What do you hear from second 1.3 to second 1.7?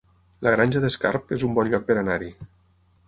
es un bon